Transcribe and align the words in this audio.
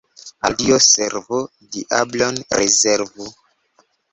Al 0.47 0.53
Dio 0.61 0.77
servu, 0.85 1.41
diablon 1.75 2.41
rezervu. 2.61 3.29